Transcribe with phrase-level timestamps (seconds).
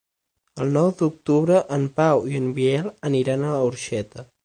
[0.65, 4.31] El nou d'octubre en Pau i en Biel aniran a Orxeta.